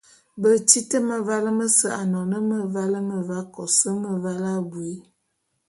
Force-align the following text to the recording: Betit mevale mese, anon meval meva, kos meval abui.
Betit 0.41 0.89
mevale 1.09 1.51
mese, 1.57 1.89
anon 2.01 2.31
meval 2.49 2.93
meva, 3.09 3.39
kos 3.55 3.75
meval 4.03 4.43
abui. 4.55 4.93